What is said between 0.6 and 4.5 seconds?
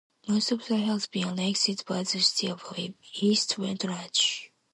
the area has been annexed by the city of East Wenatchee.